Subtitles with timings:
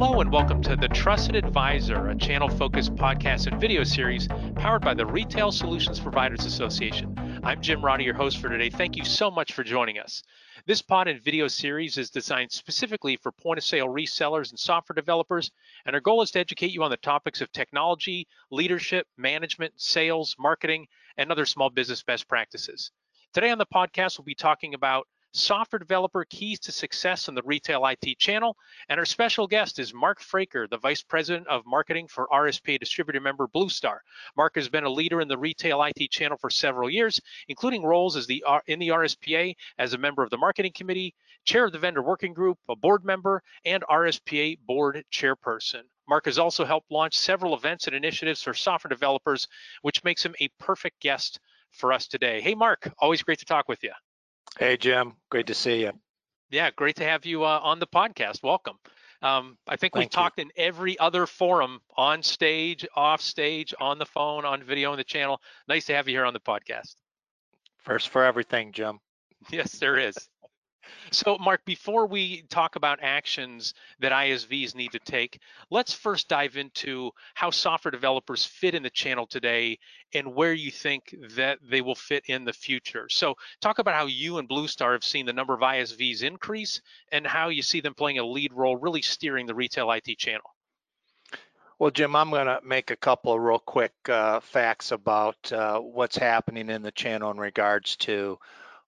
[0.00, 4.82] Hello and welcome to The Trusted Advisor, a channel focused podcast and video series powered
[4.82, 7.40] by the Retail Solutions Providers Association.
[7.42, 8.70] I'm Jim Roddy, your host for today.
[8.70, 10.22] Thank you so much for joining us.
[10.66, 14.94] This pod and video series is designed specifically for point of sale resellers and software
[14.94, 15.50] developers,
[15.84, 20.36] and our goal is to educate you on the topics of technology, leadership, management, sales,
[20.38, 20.86] marketing,
[21.16, 22.92] and other small business best practices.
[23.34, 27.42] Today on the podcast, we'll be talking about software developer keys to success in the
[27.42, 28.56] retail IT channel.
[28.88, 33.20] And our special guest is Mark Fraker, the Vice President of Marketing for RSPA distributor
[33.20, 34.02] member Blue Star.
[34.36, 38.16] Mark has been a leader in the retail IT channel for several years, including roles
[38.16, 41.14] as the in the RSPA as a member of the marketing committee,
[41.44, 45.82] chair of the vendor working group, a board member, and RSPA board chairperson.
[46.08, 49.46] Mark has also helped launch several events and initiatives for software developers,
[49.82, 51.38] which makes him a perfect guest
[51.70, 52.40] for us today.
[52.40, 53.92] Hey, Mark, always great to talk with you.
[54.58, 55.12] Hey, Jim.
[55.30, 55.92] Great to see you.
[56.50, 58.42] Yeah, great to have you uh, on the podcast.
[58.42, 58.76] Welcome.
[59.22, 64.06] Um, I think we've talked in every other forum on stage, off stage, on the
[64.06, 65.40] phone, on video on the channel.
[65.68, 66.96] Nice to have you here on the podcast.
[67.78, 68.98] First for everything, Jim.
[69.50, 70.16] Yes, there is.
[71.10, 76.56] So, Mark, before we talk about actions that ISVs need to take, let's first dive
[76.56, 79.78] into how software developers fit in the channel today
[80.14, 83.08] and where you think that they will fit in the future.
[83.08, 86.80] So, talk about how you and Blue Star have seen the number of ISVs increase
[87.12, 90.54] and how you see them playing a lead role, really steering the retail IT channel.
[91.78, 95.78] Well, Jim, I'm going to make a couple of real quick uh, facts about uh,
[95.78, 98.36] what's happening in the channel in regards to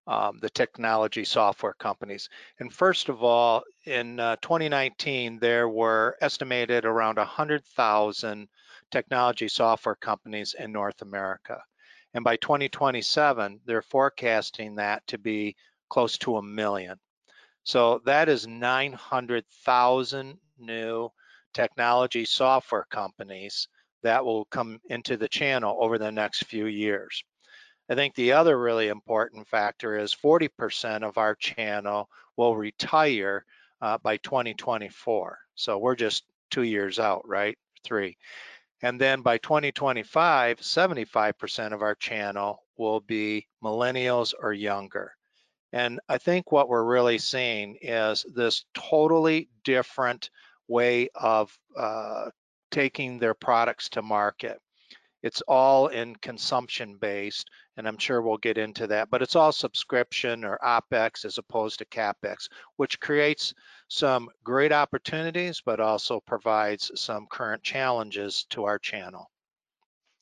[0.06, 2.28] um, the technology software companies.
[2.58, 8.48] And first of all, in uh, 2019, there were estimated around 100,000
[8.90, 11.62] technology software companies in North America.
[12.14, 15.54] And by 2027, they're forecasting that to be
[15.88, 16.98] close to a million.
[17.62, 21.08] So that is 900,000 new
[21.52, 23.68] technology software companies
[24.02, 27.22] that will come into the channel over the next few years.
[27.90, 33.44] I think the other really important factor is 40% of our channel will retire
[33.82, 35.38] uh, by 2024.
[35.56, 37.58] So we're just two years out, right?
[37.82, 38.16] Three.
[38.80, 45.12] And then by 2025, 75% of our channel will be millennials or younger.
[45.72, 50.30] And I think what we're really seeing is this totally different
[50.68, 52.30] way of uh,
[52.70, 54.60] taking their products to market.
[55.22, 59.52] It's all in consumption based, and I'm sure we'll get into that, but it's all
[59.52, 63.52] subscription or OPEX as opposed to CAPEX, which creates
[63.88, 69.30] some great opportunities, but also provides some current challenges to our channel.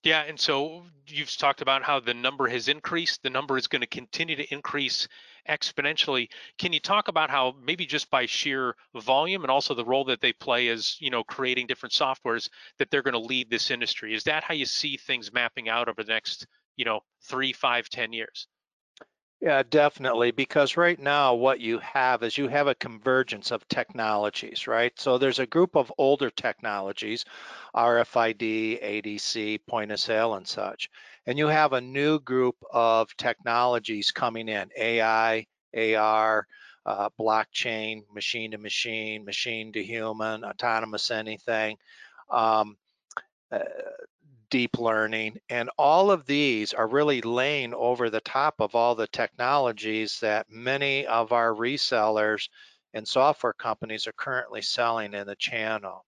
[0.04, 3.22] Yeah, and so you've talked about how the number has increased.
[3.22, 5.08] The number is going to continue to increase
[5.48, 6.28] exponentially.
[6.58, 10.20] Can you talk about how maybe just by sheer volume and also the role that
[10.20, 12.48] they play as you know creating different softwares
[12.78, 14.14] that they're going to lead this industry?
[14.14, 17.88] Is that how you see things mapping out over the next you know three, five,
[17.88, 18.46] ten years?
[19.40, 20.32] Yeah, definitely.
[20.32, 24.92] Because right now, what you have is you have a convergence of technologies, right?
[24.98, 27.24] So there's a group of older technologies,
[27.74, 30.90] RFID, ADC, point of sale, and such.
[31.26, 36.46] And you have a new group of technologies coming in AI, AR,
[36.84, 41.76] uh, blockchain, machine to machine, machine to human, autonomous anything.
[42.30, 42.76] Um,
[43.52, 43.60] uh,
[44.50, 49.06] deep learning, and all of these are really laying over the top of all the
[49.08, 52.48] technologies that many of our resellers
[52.94, 56.04] and software companies are currently selling in the channel.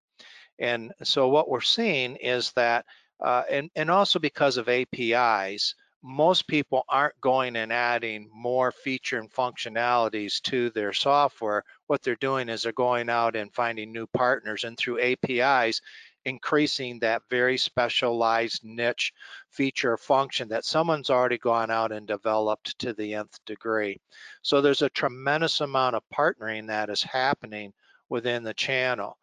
[0.59, 2.85] And so what we're seeing is that,
[3.21, 9.19] uh, and, and also because of APIs, most people aren't going and adding more feature
[9.19, 11.65] and functionalities to their software.
[11.89, 15.83] What they're doing is they're going out and finding new partners and through APIs,
[16.25, 19.13] increasing that very specialized niche
[19.49, 23.99] feature function that someone's already gone out and developed to the nth degree.
[24.43, 27.73] So there's a tremendous amount of partnering that is happening
[28.09, 29.17] within the channel.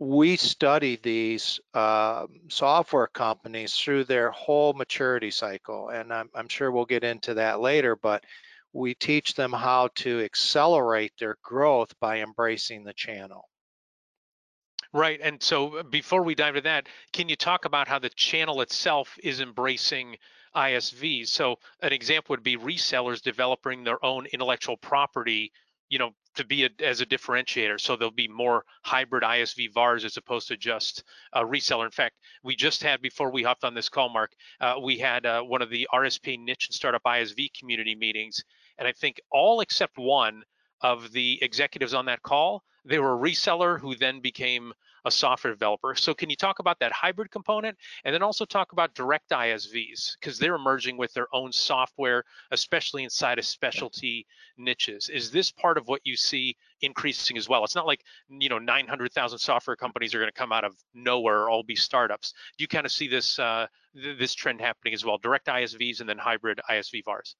[0.00, 6.72] We study these uh, software companies through their whole maturity cycle, and I'm, I'm sure
[6.72, 8.24] we'll get into that later, but
[8.72, 13.48] we teach them how to accelerate their growth by embracing the channel.
[14.94, 15.18] Right.
[15.20, 18.60] And so uh, before we dive into that, can you talk about how the channel
[18.60, 20.16] itself is embracing
[20.54, 21.26] ISVs?
[21.26, 25.50] So an example would be resellers developing their own intellectual property,
[25.88, 27.80] you know, to be a, as a differentiator.
[27.80, 31.02] So there'll be more hybrid ISV VARs as opposed to just
[31.32, 31.86] a reseller.
[31.86, 32.14] In fact,
[32.44, 34.30] we just had before we hopped on this call, Mark,
[34.60, 38.44] uh, we had uh, one of the RSP niche and startup ISV community meetings,
[38.78, 40.44] and I think all except one
[40.82, 44.74] of the executives on that call they were a reseller who then became
[45.04, 45.94] a software developer.
[45.94, 50.16] So can you talk about that hybrid component and then also talk about direct ISVs
[50.18, 55.08] because they're emerging with their own software, especially inside of specialty niches.
[55.08, 57.64] Is this part of what you see increasing as well?
[57.64, 61.42] It's not like, you know, 900,000 software companies are going to come out of nowhere
[61.42, 62.32] or all be startups.
[62.56, 65.18] Do you kind of see this uh, th this trend happening as well?
[65.18, 67.36] Direct ISVs and then hybrid ISV VARs?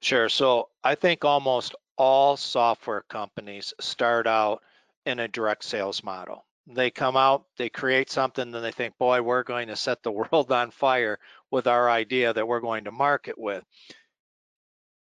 [0.00, 0.28] Sure.
[0.28, 4.62] So I think almost all software companies start out
[5.06, 6.44] in a direct sales model
[6.74, 10.12] they come out, they create something, then they think, boy, we're going to set the
[10.32, 11.18] world on fire
[11.50, 13.64] with our idea that we're going to market with.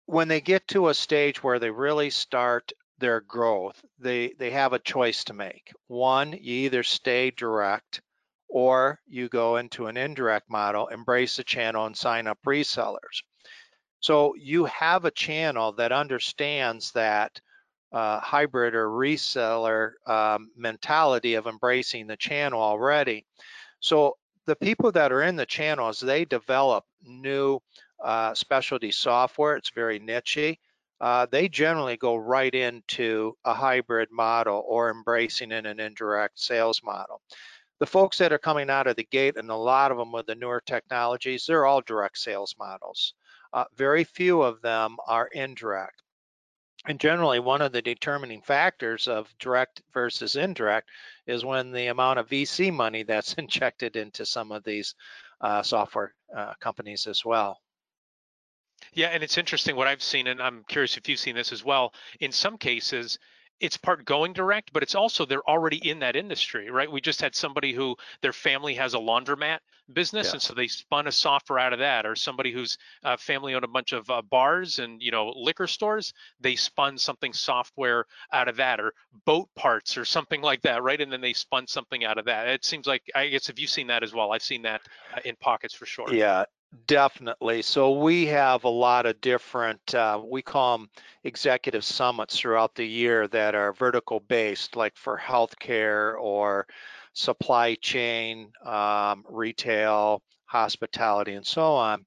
[0.07, 4.73] When they get to a stage where they really start their growth, they, they have
[4.73, 5.73] a choice to make.
[5.89, 8.01] One, you either stay direct
[8.49, 13.23] or you go into an indirect model, embrace the channel and sign up resellers.
[14.01, 17.41] So you have a channel that understands that
[17.93, 23.27] uh, hybrid or reseller um, mentality of embracing the channel already.
[23.81, 24.17] So
[24.47, 27.61] the people that are in the channels, they develop new
[28.03, 29.57] uh, specialty software.
[29.57, 30.59] It's very nichey.
[31.01, 36.81] Uh, they generally go right into a hybrid model or embracing in an indirect sales
[36.85, 37.21] model.
[37.81, 40.27] The folks that are coming out of the gate, and a lot of them with
[40.27, 43.15] the newer technologies, they're all direct sales models.
[43.53, 46.02] Uh, very few of them are indirect.
[46.85, 50.89] And generally, one of the determining factors of direct versus indirect
[51.27, 54.95] is when the amount of VC money that's injected into some of these
[55.41, 57.61] uh, software uh, companies as well.
[58.93, 61.65] Yeah, and it's interesting what I've seen, and I'm curious if you've seen this as
[61.65, 61.95] well.
[62.19, 63.19] In some cases,
[63.63, 66.91] it's part going direct, but it's also they're already in that industry, right?
[66.91, 69.61] We just had somebody who their family has a laundromat
[69.93, 70.33] business, yeah.
[70.33, 73.65] and so they spun a software out of that, or somebody whose uh, family owned
[73.65, 78.49] a bunch of uh, bars and you know liquor stores, they spun something software out
[78.49, 78.93] of that, or
[79.25, 81.01] boat parts or something like that, right?
[81.01, 82.49] And then they spun something out of that.
[82.49, 84.83] It seems like I guess if you've seen that as well, I've seen that
[85.17, 86.13] uh, in pockets for sure.
[86.13, 86.47] Yeah,
[86.87, 87.61] Definitely.
[87.63, 90.91] So we have a lot of different, uh, we call them
[91.23, 96.67] executive summits throughout the year that are vertical based, like for healthcare or
[97.13, 102.07] supply chain, um, retail, hospitality, and so on.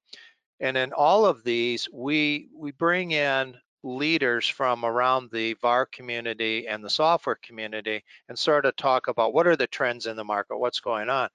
[0.60, 6.66] And in all of these, we we bring in leaders from around the VAR community
[6.66, 10.24] and the software community and sort of talk about what are the trends in the
[10.24, 11.28] market, what's going on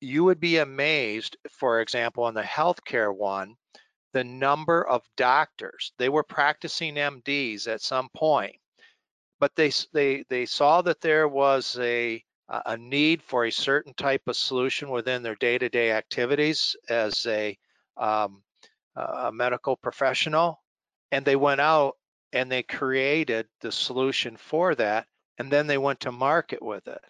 [0.00, 3.56] you would be amazed, for example, in the healthcare one,
[4.12, 5.92] the number of doctors.
[5.98, 8.56] They were practicing MDs at some point,
[9.40, 14.22] but they they they saw that there was a a need for a certain type
[14.26, 17.58] of solution within their day-to-day activities as a
[17.96, 18.42] um,
[18.96, 20.62] a medical professional,
[21.12, 21.96] and they went out
[22.32, 25.06] and they created the solution for that,
[25.38, 27.00] and then they went to market with it.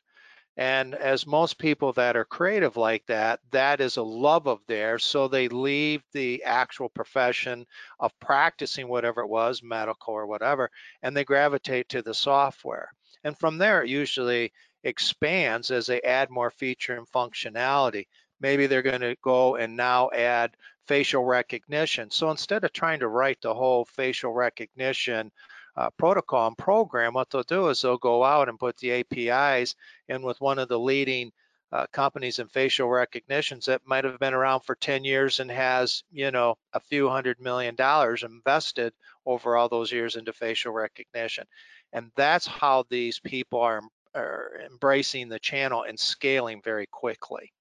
[0.59, 5.05] And as most people that are creative like that, that is a love of theirs.
[5.05, 7.65] So they leave the actual profession
[8.01, 10.69] of practicing whatever it was, medical or whatever,
[11.03, 12.91] and they gravitate to the software.
[13.23, 14.53] And from there, it usually
[14.83, 18.09] expands as they add more feature and functionality.
[18.41, 20.57] Maybe they're going to go and now add
[20.89, 22.11] facial recognition.
[22.11, 25.31] So instead of trying to write the whole facial recognition
[25.79, 29.77] uh, protocol and program, what they'll do is they'll go out and put the APIs
[30.09, 31.31] in with one of the leading
[31.71, 36.03] uh, companies in facial recognitions that might have been around for 10 years and has,
[36.11, 38.93] you know, a few hundred million dollars invested
[39.25, 41.45] over all those years into facial recognition.
[41.93, 43.83] And that's how these people are,
[44.17, 47.53] are embracing the channel and scaling very quickly.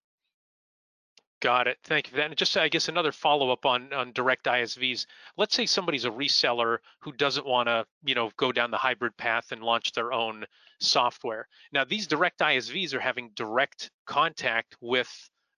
[1.39, 1.77] Got it.
[1.83, 2.25] Thank you for that.
[2.27, 5.05] And just, I guess, another follow-up on on direct ISVs.
[5.37, 9.15] Let's say somebody's a reseller who doesn't want to, you know, go down the hybrid
[9.17, 10.45] path and launch their own
[10.79, 11.47] software.
[11.71, 15.09] Now, these direct ISVs are having direct contact with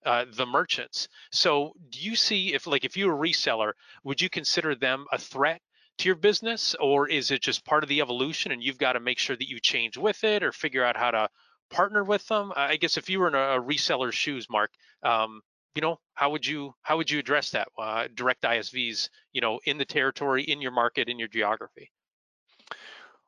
[0.04, 1.08] uh, the merchants.
[1.32, 3.72] So, do you see if, like, if you're a reseller,
[4.04, 5.62] would you consider them a threat
[5.98, 9.00] to your business, or is it just part of the evolution and you've got to
[9.00, 11.28] make sure that you change with it or figure out how to
[11.70, 12.52] partner with them?
[12.54, 14.70] I guess if you were in a reseller's shoes, Mark,
[15.02, 15.40] um,
[15.74, 19.60] you know how would you how would you address that uh, direct isvs you know
[19.64, 21.90] in the territory in your market in your geography?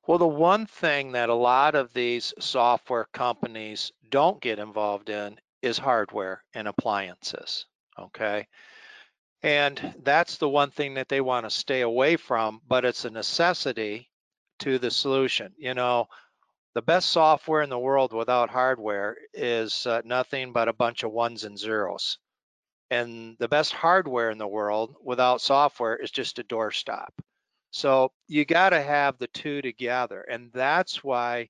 [0.06, 5.38] Well the one thing that a lot of these software companies don't get involved in
[5.62, 7.66] is hardware and appliances
[7.98, 8.48] okay?
[9.44, 13.10] And that's the one thing that they want to stay away from but it's a
[13.10, 14.10] necessity
[14.60, 15.52] to the solution.
[15.56, 16.08] You know
[16.74, 21.12] the best software in the world without hardware is uh, nothing but a bunch of
[21.12, 22.18] ones and zeros
[22.92, 27.08] and the best hardware in the world without software is just a doorstop.
[27.70, 30.20] So you got to have the two together.
[30.30, 31.48] And that's why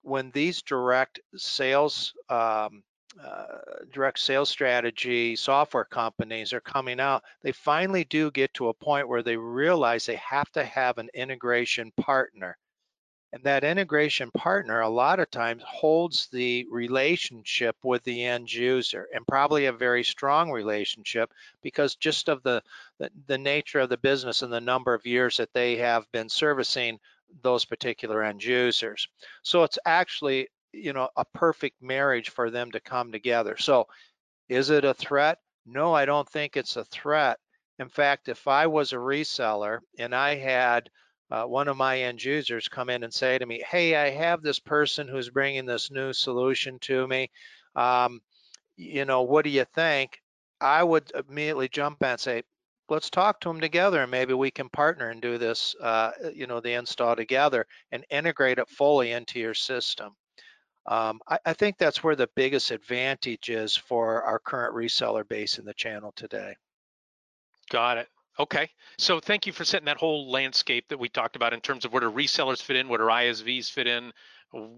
[0.00, 2.82] when these direct sales um,
[3.22, 3.58] uh,
[3.92, 9.06] direct sales strategy software companies are coming out, they finally do get to a point
[9.06, 12.56] where they realize they have to have an integration partner.
[13.32, 19.06] And that integration partner, a lot of times, holds the relationship with the end user
[19.14, 21.32] and probably a very strong relationship
[21.62, 22.60] because just of the,
[22.98, 26.28] the, the nature of the business and the number of years that they have been
[26.28, 26.98] servicing
[27.42, 29.08] those particular end users.
[29.42, 33.56] So it's actually you know a perfect marriage for them to come together.
[33.56, 33.86] So
[34.48, 35.38] is it a threat?
[35.66, 37.38] No i don't think it's a threat.
[37.78, 40.90] In fact if i was a reseller and i had
[41.30, 44.42] uh, one of my end users come in and say to me hey i have
[44.42, 47.30] this person who's bringing this new solution to me
[47.76, 48.20] um,
[48.76, 50.20] you know what do you think
[50.60, 52.42] i would immediately jump and say
[52.88, 56.46] let's talk to them together and maybe we can partner and do this uh, you
[56.46, 60.14] know the install together and integrate it fully into your system
[60.86, 65.58] um, I, I, think that's where the biggest advantage is for our current reseller base
[65.58, 66.56] in the channel today.
[67.70, 68.08] Got it.
[68.38, 68.70] Okay.
[68.96, 71.92] So thank you for setting that whole landscape that we talked about in terms of
[71.92, 74.12] where do resellers fit in, where do ISVs fit in,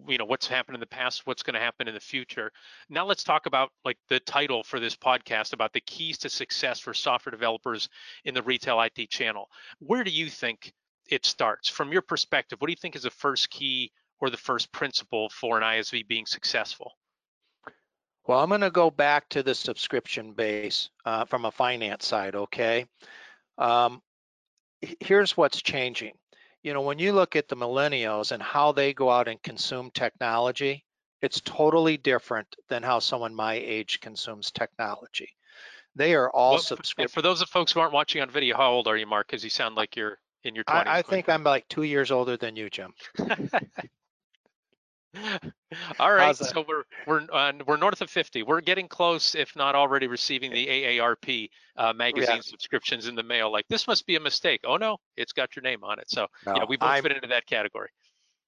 [0.09, 2.51] you know, what's happened in the past, what's going to happen in the future.
[2.89, 6.81] Now let's talk about like the title for this podcast about the keys to success
[6.81, 7.89] for software developers
[8.25, 9.49] in the retail IT channel.
[9.79, 10.73] Where do you think
[11.09, 11.69] it starts?
[11.69, 15.29] From your perspective, what do you think is the first key or the first principle
[15.31, 16.93] for an ISV being successful?
[18.27, 22.37] Well, I'm going to go back to the subscription base uh, from a finance side,
[22.37, 22.87] okay?
[23.63, 24.03] Um,
[25.01, 26.15] here's what's changing.
[26.63, 29.91] You know, when you look at the millennials and how they go out and consume
[29.93, 30.85] technology,
[31.21, 35.29] it's totally different than how someone my age consumes technology.
[35.95, 37.15] They are all well, subscription.
[37.15, 39.29] For those of folks who aren't watching on video, how old are you, Mark?
[39.29, 40.87] Because you sound like you're in your 20s.
[40.87, 42.93] I, I think I'm like two years older than you, Jim.
[46.01, 48.45] All right, so we're we're uh, we're north of 50.
[48.45, 52.43] We're getting close, if not already receiving the AARP uh, magazine yeah.
[52.43, 53.53] subscriptions in the mail.
[53.53, 54.61] Like this must be a mistake.
[54.65, 56.09] Oh no, it's got your name on it.
[56.09, 57.89] So no, yeah, we both I'm, fit into that category.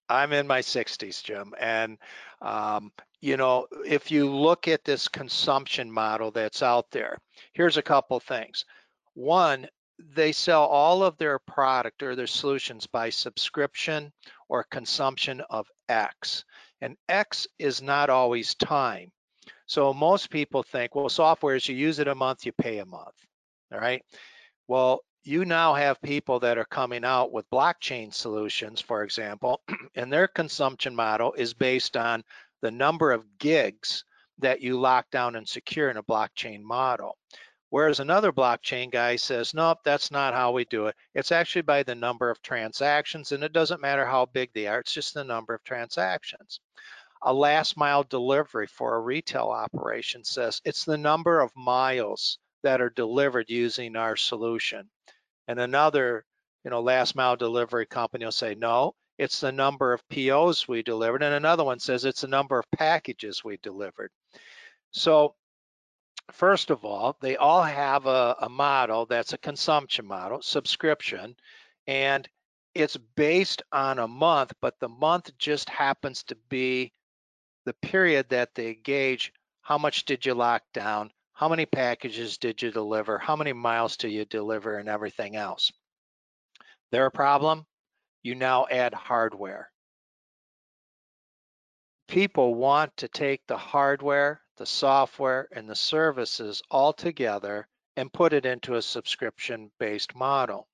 [0.09, 1.99] I'm in my 60s, Jim, and
[2.41, 7.19] um, you know if you look at this consumption model that's out there,
[7.53, 8.65] here's a couple things.
[9.13, 9.67] One,
[9.99, 14.13] they sell all of their product or their solutions by subscription
[14.49, 16.45] or consumption of X.
[16.81, 19.11] And X is not always time.
[19.67, 22.87] So most people think, well, software is you use it a month, you pay a
[22.87, 23.15] month.
[23.73, 24.03] All right.
[24.69, 29.63] Well, you now have people that are coming out with blockchain solutions, for example,
[29.95, 32.23] and their consumption model is based on
[32.61, 34.05] the number of gigs
[34.39, 37.17] that you lock down and secure in a blockchain model.
[37.75, 40.95] Whereas another blockchain guy says, nope, that's not how we do it.
[41.17, 44.79] It's actually by the number of transactions, and it doesn't matter how big they are,
[44.79, 46.61] it's just the number of transactions.
[47.23, 52.81] A last mile delivery for a retail operation says it's the number of miles that
[52.81, 54.89] are delivered using our solution.
[55.49, 56.25] And another,
[56.63, 60.85] you know, last mile delivery company will say, no, it's the number of POs we
[60.85, 61.25] delivered.
[61.25, 64.13] And another one says it's the number of packages we delivered.
[64.93, 65.35] So
[66.33, 71.37] First of all, they all have a, a model that's a consumption model, subscription,
[71.87, 72.29] and
[72.75, 76.93] it's based on a month, but the month just happens to be
[77.67, 82.61] the period that they gauge how much did you lock down, how many packages did
[82.61, 85.73] you deliver, how many miles do you deliver, and everything else.
[86.91, 87.65] Their problem,
[88.23, 89.71] you now add hardware.
[92.09, 98.33] People want to take the hardware the software, and the services all together and put
[98.33, 100.67] it into a subscription-based model.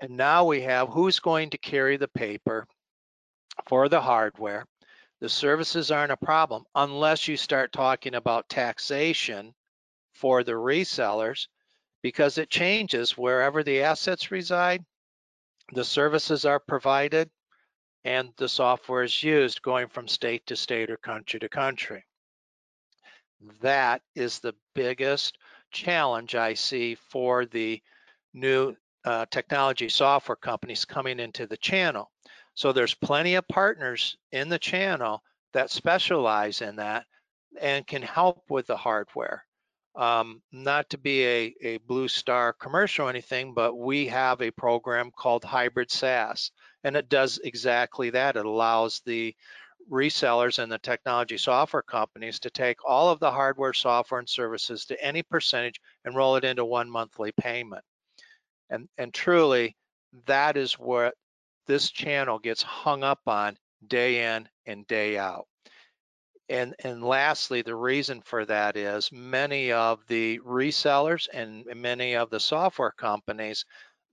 [0.00, 2.66] And now we have who's going to carry the paper
[3.66, 4.64] for the hardware.
[5.20, 9.54] The services aren't a problem unless you start talking about taxation
[10.14, 11.48] for the resellers
[12.02, 14.84] because it changes wherever the assets reside,
[15.72, 17.28] the services are provided,
[18.04, 22.04] and the software is used going from state to state or country to country.
[23.60, 25.38] That is the biggest
[25.70, 27.80] challenge I see for the
[28.34, 32.10] new uh, technology software companies coming into the channel.
[32.54, 37.06] So there's plenty of partners in the channel that specialize in that
[37.60, 39.44] and can help with the hardware.
[39.94, 44.50] Um, not to be a, a blue star commercial or anything, but we have a
[44.50, 46.52] program called Hybrid SaaS,
[46.84, 48.36] and it does exactly that.
[48.36, 49.34] It allows the
[49.90, 54.84] resellers and the technology software companies to take all of the hardware, software, and services
[54.86, 57.84] to any percentage and roll it into one monthly payment.
[58.70, 59.76] And, and truly,
[60.26, 61.14] that is what
[61.66, 65.46] this channel gets hung up on day in and day out.
[66.50, 72.30] And, and lastly, the reason for that is many of the resellers and many of
[72.30, 73.66] the software companies,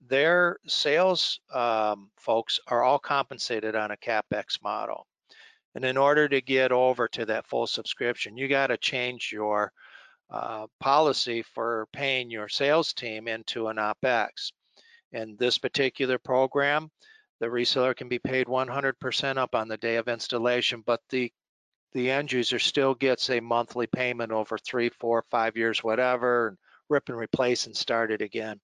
[0.06, 5.06] their sales um, folks are all compensated on a CapEx model.
[5.76, 9.74] And in order to get over to that full subscription, you got to change your
[10.30, 14.52] uh, policy for paying your sales team into an OPEX.
[15.12, 16.90] In this particular program,
[17.40, 21.30] the reseller can be paid 100% up on the day of installation, but the
[21.92, 26.58] the end user still gets a monthly payment over three, four, five years, whatever, and
[26.88, 28.60] rip and replace and start it again.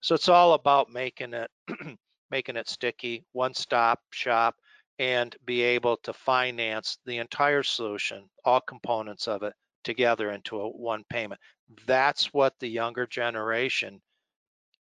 [0.00, 1.50] So it's all about making it
[2.30, 4.56] making it sticky, one-stop shop,
[5.00, 10.68] and be able to finance the entire solution, all components of it together into a
[10.68, 11.40] one payment.
[11.86, 14.02] That's what the younger generation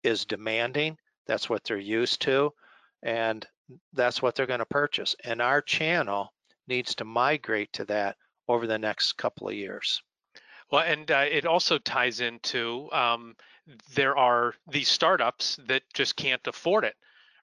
[0.03, 0.97] is demanding.
[1.27, 2.51] That's what they're used to,
[3.03, 3.47] and
[3.93, 5.15] that's what they're going to purchase.
[5.23, 6.33] And our channel
[6.67, 8.17] needs to migrate to that
[8.49, 10.01] over the next couple of years.
[10.71, 13.37] Well, and uh, it also ties into um,
[13.95, 16.95] there are these startups that just can't afford it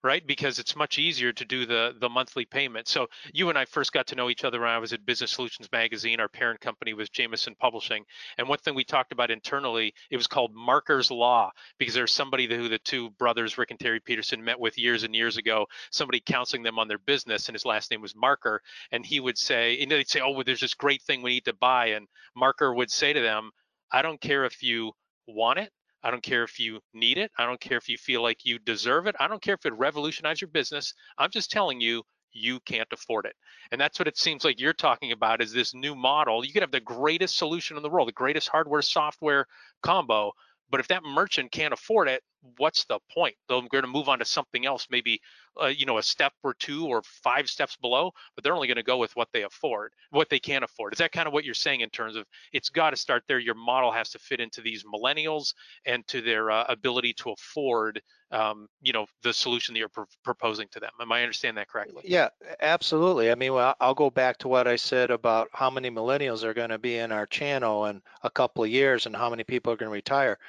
[0.04, 0.26] right?
[0.28, 2.88] Because it's much easier to do the the monthly payment.
[2.88, 5.32] So you and I first got to know each other when I was at Business
[5.32, 6.20] Solutions Magazine.
[6.20, 8.04] Our parent company was Jameson Publishing,
[8.38, 12.48] and one thing we talked about internally, it was called Marker's Law, because there's somebody
[12.48, 15.66] who the two brothers, Rick and Terry Peterson, met with years and years ago.
[15.92, 19.38] Somebody counseling them on their business, and his last name was Marker, and he would
[19.38, 22.08] say, and they'd say, oh, well, there's this great thing we need to buy, and
[22.36, 23.52] Marker would say to them,
[23.92, 24.92] I don't care if you
[25.28, 25.72] want it
[26.04, 27.32] I don't care if you need it.
[27.38, 29.16] I don't care if you feel like you deserve it.
[29.20, 30.94] I don't care if it revolutionized your business.
[31.18, 33.36] I'm just telling you, you can't afford it.
[33.72, 36.44] And that's what it seems like you're talking about is this new model.
[36.44, 39.46] You could have the greatest solution in the world, the greatest hardware software
[39.82, 40.32] combo,
[40.70, 42.22] but if that merchant can't afford it,
[42.58, 43.36] what's the point?
[43.48, 45.22] They're going to move on to something else, maybe
[45.62, 48.78] uh, you know a step or two or five steps below, but they're only going
[48.78, 50.94] to go with what they afford, what they can afford.
[50.94, 53.40] Is that kind of what you're saying in terms of it's got to start there?
[53.40, 55.54] Your model has to fit into these millennials
[55.86, 58.02] and to their uh, ability to afford,
[58.34, 60.90] um, you know, the solution that you're pr- proposing to them.
[61.00, 62.02] Am I understanding that correctly?
[62.06, 62.30] Yeah,
[62.62, 63.32] absolutely.
[63.32, 66.54] I mean, well, I'll go back to what I said about how many millennials are
[66.54, 69.72] going to be in our channel in a couple of years and how many people
[69.72, 70.40] are going to retire.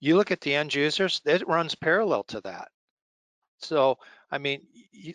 [0.00, 2.68] You look at the end users, it runs parallel to that.
[3.58, 3.98] So,
[4.30, 4.66] I mean,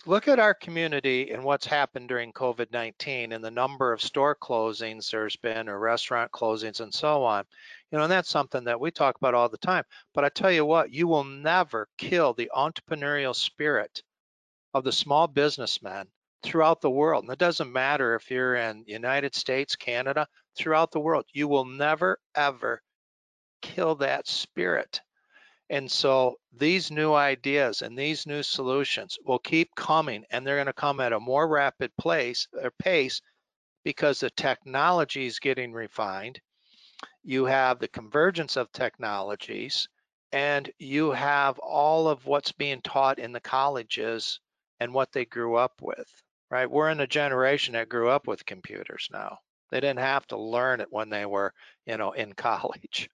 [0.06, 4.36] look at our community and what's happened during COVID 19 and the number of store
[4.36, 7.44] closings there's been or restaurant closings and so on.
[7.92, 9.84] You know, and that's something that we talk about all the time.
[10.14, 14.02] But I tell you what, you will never kill the entrepreneurial spirit
[14.74, 16.08] of the small businessman
[16.42, 17.26] throughout the world.
[17.26, 21.26] And it doesn't matter if you're in United States, Canada, throughout the world.
[21.34, 22.82] You will never, ever
[23.62, 25.02] kill that spirit.
[25.72, 30.66] And so these new ideas and these new solutions will keep coming and they're going
[30.66, 33.22] to come at a more rapid place or pace
[33.86, 36.42] because the technology is getting refined.
[37.24, 39.88] You have the convergence of technologies
[40.34, 44.42] and you have all of what's being taught in the colleges
[44.82, 46.70] and what they grew up with, right?
[46.70, 49.38] We're in a generation that grew up with computers now.
[49.70, 51.54] They didn't have to learn it when they were,
[51.86, 53.10] you know, in college.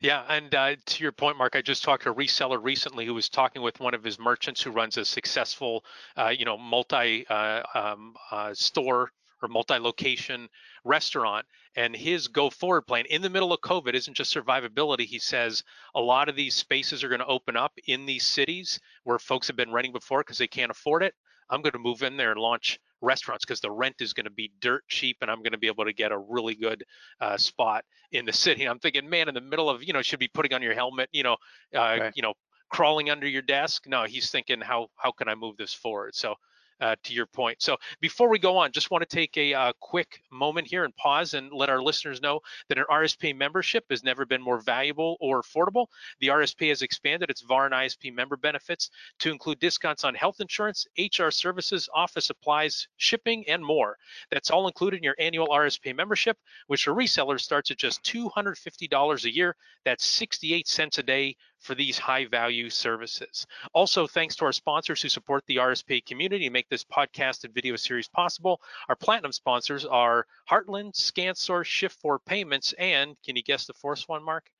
[0.00, 3.12] Yeah, and uh, to your point, Mark, I just talked to a reseller recently who
[3.14, 5.84] was talking with one of his merchants who runs a successful,
[6.16, 10.48] uh, you know, multi uh, um, uh, store or multi-location
[10.84, 15.06] restaurant and his go forward plan in the middle of covid isn't just survivability.
[15.06, 18.80] He says a lot of these spaces are going to open up in these cities
[19.04, 21.14] where folks have been renting before because they can't afford it.
[21.48, 24.30] I'm going to move in there and launch restaurants because the rent is going to
[24.30, 26.84] be dirt cheap and I'm going to be able to get a really good
[27.20, 28.64] uh, spot in the city.
[28.64, 31.08] I'm thinking, man, in the middle of, you know, should be putting on your helmet,
[31.12, 31.36] you know,
[31.74, 32.12] uh, right.
[32.14, 32.34] you know,
[32.70, 33.84] crawling under your desk.
[33.86, 36.14] No, he's thinking, how how can I move this forward?
[36.14, 36.34] So
[36.80, 37.60] uh, to your point.
[37.62, 40.94] So before we go on, just want to take a uh, quick moment here and
[40.96, 45.16] pause and let our listeners know that an RSP membership has never been more valuable
[45.20, 45.86] or affordable.
[46.20, 48.90] The RSP has expanded its VAR and ISV member benefits
[49.20, 53.96] to include discounts on health insurance, HR services, office supplies, shipping, and more.
[54.30, 59.24] That's all included in your annual RSP membership, which for resellers starts at just $250
[59.24, 59.56] a year.
[59.84, 63.46] That's 68 cents a day for these high value services.
[63.74, 67.54] Also, thanks to our sponsors who support the RSP community and make this podcast and
[67.54, 68.60] video series possible.
[68.88, 74.24] Our platinum sponsors are Heartland, ScanSource, Shift4 Payments, and can you guess the fourth one,
[74.24, 74.50] Mark?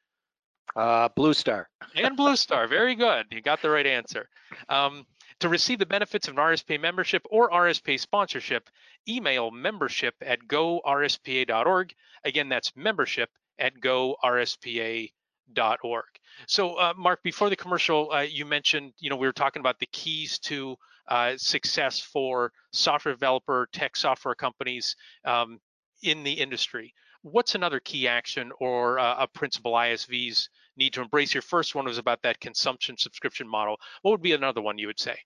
[0.76, 1.68] Uh, Blue Star.
[1.96, 2.68] and Blue Star.
[2.68, 3.26] Very good.
[3.30, 4.28] You got the right answer.
[4.68, 5.06] Um,
[5.40, 8.68] to receive the benefits of an RSP membership or RSP sponsorship,
[9.08, 11.94] email membership at gorspa.org.
[12.24, 15.10] Again, that's membership at gorspa.org
[15.58, 16.04] org.
[16.46, 19.78] So, uh, Mark, before the commercial, uh, you mentioned, you know, we were talking about
[19.78, 20.76] the keys to
[21.08, 25.58] uh, success for software developer, tech software companies um,
[26.02, 26.94] in the industry.
[27.22, 31.34] What's another key action or uh, a principle ISVs need to embrace?
[31.34, 33.76] Your first one was about that consumption subscription model.
[34.02, 35.18] What would be another one you would say?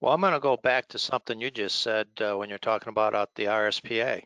[0.00, 2.90] Well, I'm going to go back to something you just said uh, when you're talking
[2.90, 4.22] about uh, the RSPA.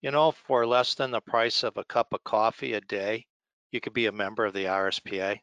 [0.00, 3.26] You know, for less than the price of a cup of coffee a day,
[3.74, 5.40] you could be a member of the RSPA.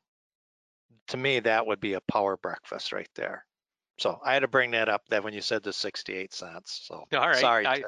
[1.10, 3.46] To me, that would be a power breakfast right there.
[4.00, 6.82] So I had to bring that up that when you said the 68 cents.
[6.86, 7.68] So all right, sorry.
[7.68, 7.84] I,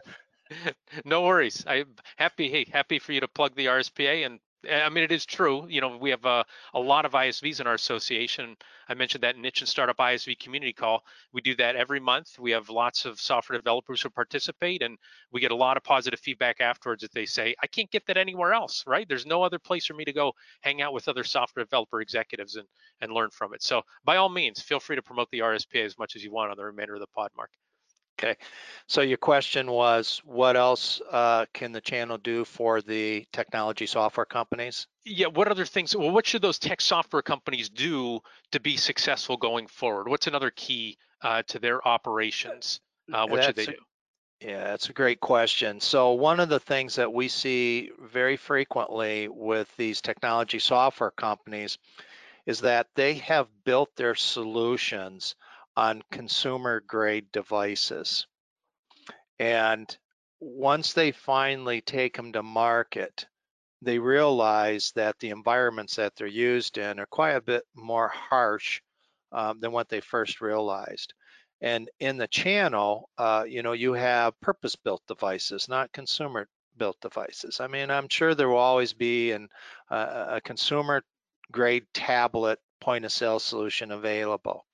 [1.05, 1.63] no worries.
[1.65, 2.49] I'm happy.
[2.49, 5.65] Hey, happy for you to plug the RSPA and I mean, it is true.
[5.67, 8.55] You know, we have a, a lot of ISVs in our association.
[8.87, 11.03] I mentioned that niche and startup ISV community call.
[11.31, 12.39] We do that every month.
[12.39, 14.97] We have lots of software developers who participate, and
[15.31, 18.17] we get a lot of positive feedback afterwards that they say, I can't get that
[18.17, 19.07] anywhere else, right?
[19.07, 22.55] There's no other place for me to go hang out with other software developer executives
[22.55, 22.67] and,
[23.01, 23.63] and learn from it.
[23.63, 26.51] So by all means, feel free to promote the RSPA as much as you want
[26.51, 27.51] on the remainder of the pod, Mark.
[28.19, 28.37] Okay,
[28.87, 34.25] so your question was, what else uh, can the channel do for the technology software
[34.25, 34.87] companies?
[35.03, 35.95] Yeah, what other things?
[35.95, 38.19] Well, what should those tech software companies do
[38.51, 40.07] to be successful going forward?
[40.07, 42.81] What's another key uh, to their operations?
[43.11, 43.81] Uh, what that's should they a, do?
[44.41, 45.79] Yeah, that's a great question.
[45.79, 51.77] So one of the things that we see very frequently with these technology software companies
[52.45, 55.35] is that they have built their solutions
[55.75, 58.27] on consumer grade devices.
[59.39, 59.97] And
[60.39, 63.25] once they finally take them to market,
[63.81, 68.81] they realize that the environments that they're used in are quite a bit more harsh
[69.31, 71.13] um, than what they first realized.
[71.61, 77.59] And in the channel, uh, you know, you have purpose-built devices, not consumer-built devices.
[77.59, 79.47] I mean, I'm sure there will always be an,
[79.89, 84.65] uh, a consumer-grade tablet point-of-sale solution available.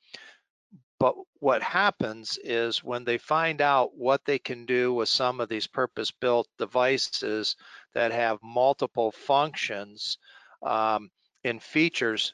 [0.99, 5.47] But what happens is when they find out what they can do with some of
[5.47, 7.55] these purpose built devices
[7.93, 10.17] that have multiple functions
[10.61, 11.09] um,
[11.43, 12.33] and features,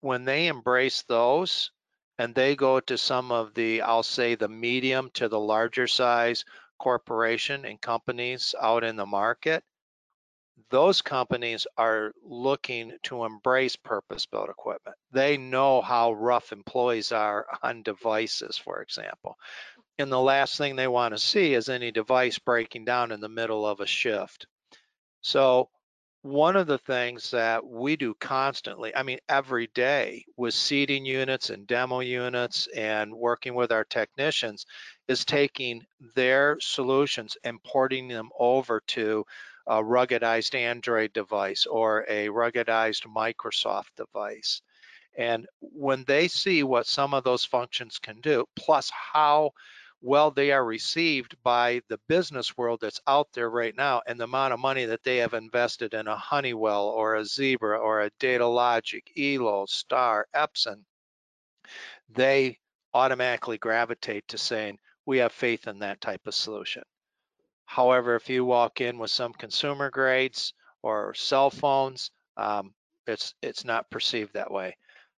[0.00, 1.70] when they embrace those
[2.18, 6.44] and they go to some of the, I'll say the medium to the larger size
[6.78, 9.64] corporation and companies out in the market,
[10.70, 14.96] those companies are looking to embrace purpose-built equipment.
[15.12, 19.36] They know how rough employees are on devices, for example.
[19.98, 23.28] And the last thing they want to see is any device breaking down in the
[23.28, 24.46] middle of a shift.
[25.20, 25.70] So
[26.22, 31.50] one of the things that we do constantly, I mean, every day with seating units
[31.50, 34.64] and demo units and working with our technicians
[35.06, 35.84] is taking
[36.16, 39.24] their solutions and porting them over to
[39.66, 44.62] a ruggedized Android device or a ruggedized Microsoft device.
[45.16, 49.52] And when they see what some of those functions can do, plus how
[50.02, 54.24] well they are received by the business world that's out there right now and the
[54.24, 58.10] amount of money that they have invested in a Honeywell or a Zebra or a
[58.20, 60.84] Datalogic, Elo, Star, Epson,
[62.10, 62.58] they
[62.92, 66.82] automatically gravitate to saying, we have faith in that type of solution.
[67.64, 72.74] However, if you walk in with some consumer grades or cell phones, um,
[73.06, 74.76] it's it's not perceived that way.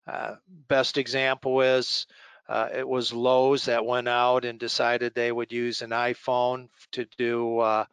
[0.07, 0.35] Uh,
[0.67, 2.05] best example is
[2.47, 7.05] uh, it was Lowe's that went out and decided they would use an iPhone to
[7.17, 7.85] do uh,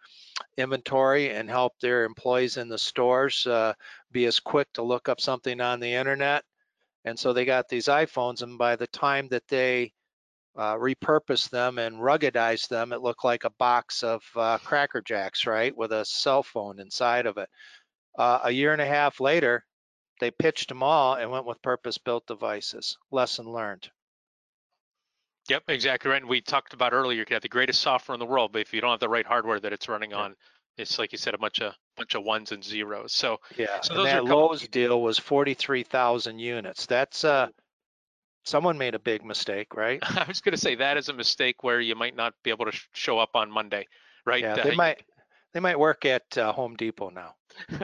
[0.58, 3.72] inventory and help their employees in the stores uh,
[4.10, 6.44] be as quick to look up something on the internet.
[7.04, 9.92] And so they got these iPhones, and by the time that they
[10.56, 12.92] uh, repurposed them and ruggedized them.
[12.92, 17.26] It looked like a box of uh, Cracker Jacks, right, with a cell phone inside
[17.26, 17.48] of it.
[18.18, 19.64] Uh, a year and a half later,
[20.20, 22.98] they pitched them all and went with purpose-built devices.
[23.10, 23.90] Lesson learned.
[25.48, 26.20] Yep, exactly right.
[26.20, 28.60] And we talked about earlier, you can have the greatest software in the world, but
[28.60, 30.36] if you don't have the right hardware that it's running on,
[30.76, 33.12] it's like you said, a bunch of bunch of ones and zeros.
[33.12, 36.86] So yeah, so and that Lowe's deal was 43,000 units.
[36.86, 37.48] That's uh,
[38.44, 39.98] someone made a big mistake, right?
[40.16, 42.66] I was going to say that is a mistake where you might not be able
[42.66, 43.87] to sh- show up on Monday,
[44.26, 44.42] right?
[44.42, 45.02] Yeah, they uh, might
[45.52, 47.35] they might work at uh, Home Depot now,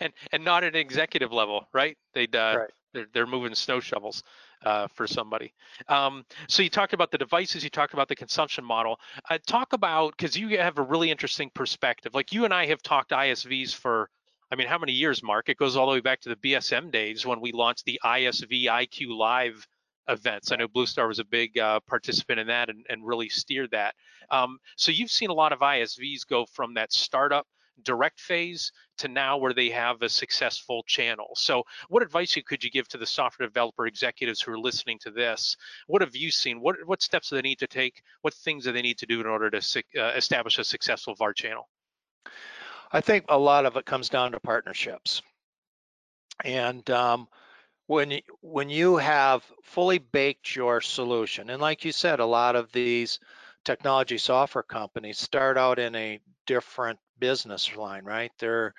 [0.00, 1.96] and and not at an executive level, right?
[2.14, 2.70] They'd uh, right.
[2.92, 4.22] they're they're moving snow shovels
[4.64, 5.52] uh, for somebody.
[5.88, 8.98] Um, so you talked about the devices, you talked about the consumption model.
[9.28, 12.14] Uh, talk about because you have a really interesting perspective.
[12.14, 14.10] Like you and I have talked ISVs for.
[14.52, 15.48] I mean, how many years, Mark?
[15.48, 18.64] It goes all the way back to the BSM days when we launched the ISV
[18.64, 19.64] IQ Live
[20.10, 20.52] events.
[20.52, 23.70] I know Blue Star was a big uh, participant in that and, and really steered
[23.70, 23.94] that.
[24.30, 27.46] Um, so you've seen a lot of ISVs go from that startup
[27.82, 31.30] direct phase to now where they have a successful channel.
[31.34, 35.10] So what advice could you give to the software developer executives who are listening to
[35.10, 35.56] this?
[35.86, 36.60] What have you seen?
[36.60, 38.02] What, what steps do they need to take?
[38.22, 41.32] What things do they need to do in order to uh, establish a successful VAR
[41.32, 41.68] channel?
[42.92, 45.22] I think a lot of it comes down to partnerships.
[46.44, 47.28] And um,
[47.90, 52.54] when you, when you have fully baked your solution, and like you said, a lot
[52.54, 53.18] of these
[53.64, 58.30] technology software companies start out in a different business line, right?
[58.38, 58.74] They're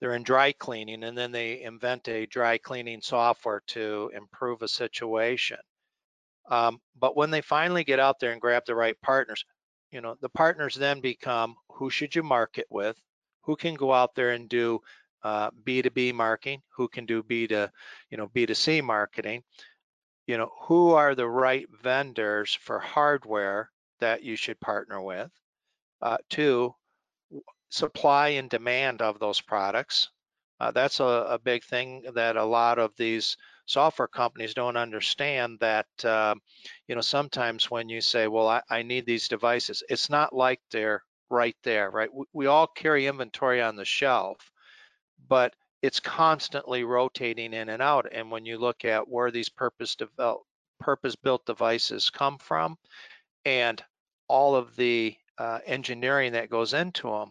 [0.00, 4.68] they're in dry cleaning and then they invent a dry cleaning software to improve a
[4.68, 5.58] situation.
[6.50, 9.44] Um, but when they finally get out there and grab the right partners,
[9.92, 13.00] you know, the partners then become who should you market with,
[13.42, 14.80] who can go out there and do
[15.26, 17.72] uh, B2B marketing, who can do B to,
[18.10, 19.42] you know, B2C marketing,
[20.28, 25.32] you know, who are the right vendors for hardware that you should partner with.
[26.00, 26.72] Uh, two,
[27.70, 30.10] supply and demand of those products.
[30.60, 33.36] Uh, that's a, a, big thing that a lot of these
[33.66, 36.36] software companies don't understand that, uh,
[36.86, 40.60] you know, sometimes when you say, well, I, I, need these devices, it's not like
[40.70, 42.12] they're right there, right?
[42.14, 44.52] We, we all carry inventory on the shelf,
[45.28, 48.06] but it's constantly rotating in and out.
[48.12, 50.42] And when you look at where these purpose develop,
[50.80, 52.76] purpose-built devices come from
[53.44, 53.82] and
[54.28, 57.30] all of the uh, engineering that goes into them,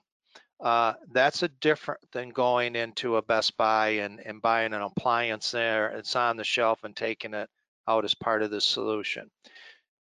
[0.62, 5.52] uh, that's a different than going into a Best Buy and, and buying an appliance
[5.52, 5.90] there.
[5.90, 7.50] It's on the shelf and taking it
[7.88, 9.30] out as part of the solution.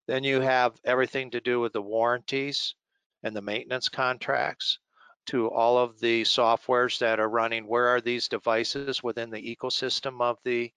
[0.07, 2.75] Then you have everything to do with the warranties
[3.23, 4.79] and the maintenance contracts
[5.27, 7.67] to all of the softwares that are running.
[7.67, 10.71] Where are these devices within the ecosystem of the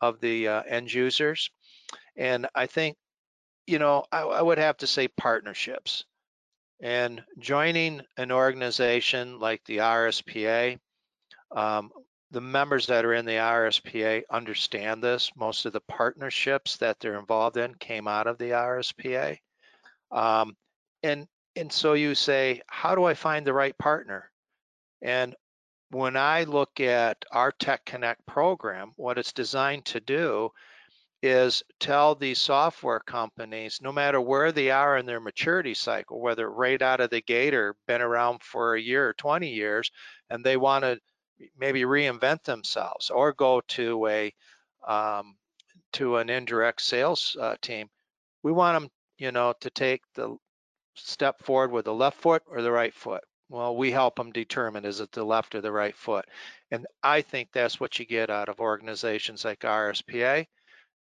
[0.00, 1.50] of the uh, end users?
[2.16, 2.96] And I think,
[3.66, 6.04] you know, I, I would have to say partnerships.
[6.80, 10.78] And joining an organization like the RSPA,
[11.54, 11.90] um,
[12.30, 15.30] the members that are in the RSPA understand this.
[15.36, 19.38] Most of the partnerships that they're involved in came out of the RSPA.
[20.10, 20.56] Um,
[21.02, 21.26] and,
[21.56, 24.30] and so you say, how do I find the right partner?
[25.02, 25.34] And
[25.90, 30.50] when I look at our Tech Connect program, what it's designed to do
[31.22, 36.50] is tell these software companies, no matter where they are in their maturity cycle, whether
[36.50, 39.90] right out of the gate or been around for a year or 20 years,
[40.28, 40.98] and they want to
[41.56, 44.32] maybe reinvent themselves or go to a
[44.86, 45.36] um,
[45.94, 47.88] to an indirect sales uh, team,
[48.42, 50.36] we want them, you know, to take the
[50.94, 53.24] step forward with the left foot or the right foot.
[53.48, 56.24] Well, we help them determine is it the left or the right foot,
[56.70, 60.46] and I think that's what you get out of organizations like RSPA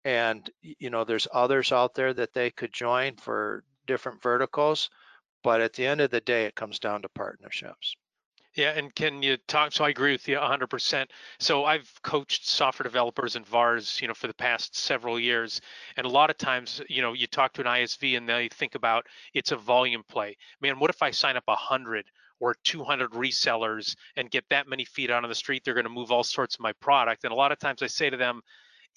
[0.03, 4.89] and you know there's others out there that they could join for different verticals
[5.43, 7.95] but at the end of the day it comes down to partnerships
[8.55, 9.71] yeah, and can you talk?
[9.71, 11.05] So I agree with you 100%.
[11.39, 15.61] So I've coached software developers and VARs, you know, for the past several years,
[15.95, 18.75] and a lot of times, you know, you talk to an ISV and they think
[18.75, 20.35] about it's a volume play.
[20.61, 22.05] Man, what if I sign up 100
[22.41, 25.63] or 200 resellers and get that many feet out on the street?
[25.63, 27.87] They're going to move all sorts of my product, and a lot of times I
[27.87, 28.41] say to them,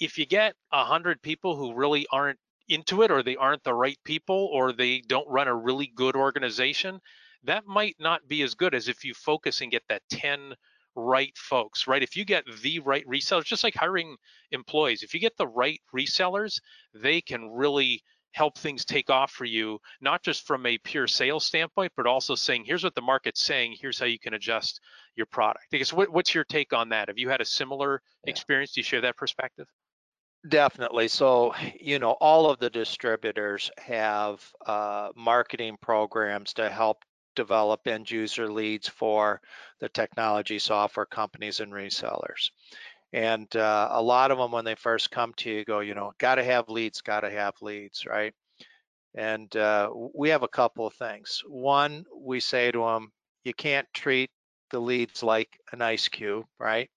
[0.00, 3.98] if you get hundred people who really aren't into it or they aren't the right
[4.04, 7.00] people or they don't run a really good organization
[7.44, 10.54] that might not be as good as if you focus and get that 10
[10.96, 12.02] right folks right?
[12.02, 14.16] If you get the right resellers just like hiring
[14.52, 16.60] employees if you get the right resellers
[16.94, 18.02] they can really
[18.32, 22.34] help things take off for you not just from a pure sales standpoint but also
[22.34, 24.80] saying here's what the market's saying here's how you can adjust
[25.16, 25.66] your product.
[25.72, 27.08] I guess what, what's your take on that?
[27.08, 28.30] Have you had a similar yeah.
[28.30, 28.72] experience?
[28.72, 29.66] Do you share that perspective?
[30.48, 31.08] Definitely.
[31.08, 36.98] So, you know, all of the distributors have uh, marketing programs to help
[37.34, 39.40] develop end user leads for
[39.80, 42.50] the technology software companies and resellers.
[43.12, 46.12] And uh, a lot of them, when they first come to you, go, you know,
[46.18, 48.34] got to have leads, got to have leads, right?
[49.14, 51.42] And uh, we have a couple of things.
[51.46, 53.12] One, we say to them,
[53.44, 54.30] you can't treat
[54.70, 56.90] the leads like an ice cube, right?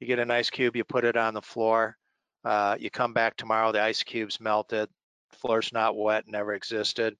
[0.00, 1.96] You get an ice cube, you put it on the floor,
[2.44, 4.88] uh, you come back tomorrow, the ice cube's melted,
[5.32, 7.14] floor's not wet, never existed.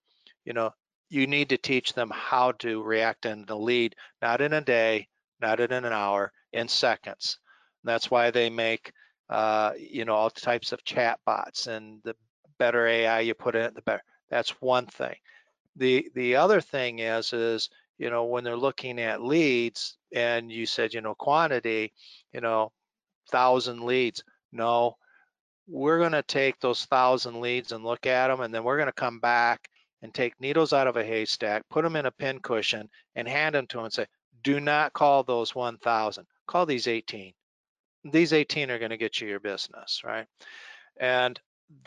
[0.45, 0.71] You know,
[1.13, 5.07] you need to teach them how to react in the lead, not in a day,
[5.43, 7.39] not in an hour, in seconds.
[7.83, 8.93] And that's why they make,
[9.29, 12.17] uh, you know, all types of chat bots and the
[12.59, 14.03] better AI you put in it, the better.
[14.31, 15.17] That's one thing.
[15.77, 20.65] The the other thing is is you know when they're looking at leads and you
[20.65, 21.93] said you know quantity,
[22.33, 22.73] you know,
[23.31, 24.25] thousand leads.
[24.51, 24.97] No,
[25.67, 28.87] we're going to take those thousand leads and look at them, and then we're going
[28.87, 29.69] to come back
[30.03, 33.55] and take needles out of a haystack, put them in a pin cushion, and hand
[33.55, 34.07] them to them and say,
[34.43, 36.27] Do not call those 1,000.
[36.47, 37.33] Call these 18.
[38.05, 40.27] These 18 are going to get you your business, right?
[40.99, 41.41] And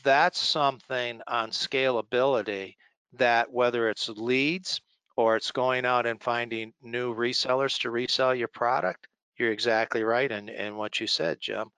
[0.04, 2.75] that's something on scalability
[3.13, 4.82] that whether it's leads
[5.17, 10.32] or it's going out and finding new resellers to resell your product, you're exactly right
[10.32, 11.69] in, in what you said, Jim.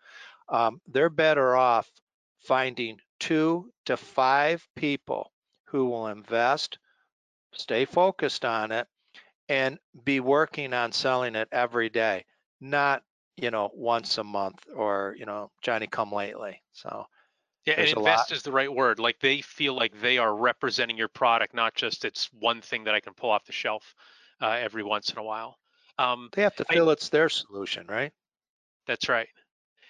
[0.49, 1.89] Um, they're better off
[2.39, 5.31] finding two to five people
[5.67, 6.77] who will invest,
[7.53, 8.87] stay focused on it,
[9.49, 12.25] and be working on selling it every day,
[12.59, 13.03] not
[13.35, 16.61] you know once a month or you know Johnny come lately.
[16.73, 17.05] So
[17.65, 18.99] yeah, and invest is the right word.
[18.99, 22.95] Like they feel like they are representing your product, not just it's one thing that
[22.95, 23.93] I can pull off the shelf
[24.41, 25.57] uh, every once in a while.
[25.99, 28.13] Um, they have to feel I, it's their solution, right?
[28.85, 29.27] That's right.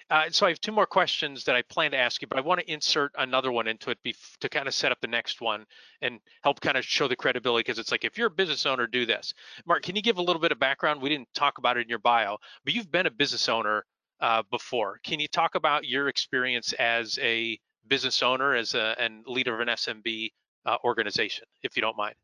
[0.10, 2.42] Uh, so I have two more questions that I plan to ask you, but I
[2.42, 3.98] want to insert another one into it
[4.40, 5.66] to kind of set up the next one
[6.02, 8.88] and help kind of show the credibility because it's like if you're a business owner,
[8.88, 9.34] do this.
[9.66, 11.02] Mark, can you give a little bit of background?
[11.02, 13.86] We didn't talk about it in your bio, but you've been a business owner
[14.22, 15.00] uh, before.
[15.04, 19.60] Can you talk about your experience as a business owner, as a and leader of
[19.60, 20.32] an SMB
[20.66, 22.16] uh, organization, if you don't mind?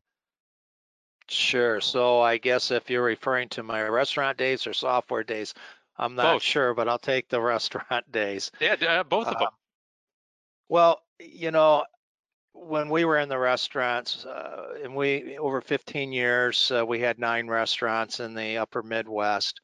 [1.28, 1.80] Sure.
[1.80, 5.54] So I guess if you're referring to my restaurant days or software days,
[5.96, 6.42] I'm not both.
[6.42, 8.50] sure, but I'll take the restaurant days.
[8.60, 9.48] Yeah, uh, both of them.
[9.48, 9.56] Uh,
[10.68, 11.84] well, you know,
[12.52, 17.18] when we were in the restaurants, uh, and we over 15 years, uh, we had
[17.18, 19.60] nine restaurants in the Upper Midwest,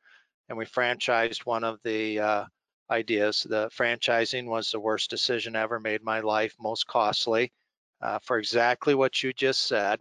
[0.48, 2.44] and we franchised one of the uh,
[2.90, 3.46] ideas.
[3.48, 7.52] The franchising was the worst decision ever made in my life, most costly,
[8.00, 10.00] uh, for exactly what you just said.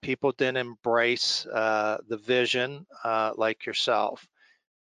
[0.00, 2.86] people didn't embrace the vision
[3.36, 4.26] like yourself.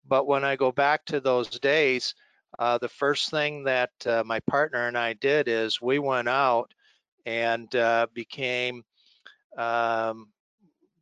[0.08, 2.14] But when I go back to those days,
[2.60, 6.74] uh, the first thing that uh, my partner and I did is we went out
[7.26, 8.84] and uh, became
[9.58, 10.28] um,